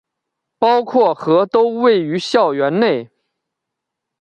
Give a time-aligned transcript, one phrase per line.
[0.57, 3.11] 包括和都位于校园内。